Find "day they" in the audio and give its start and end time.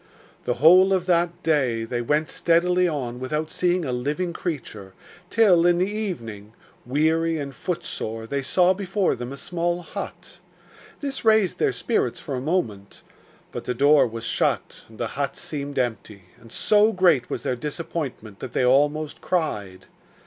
1.43-2.01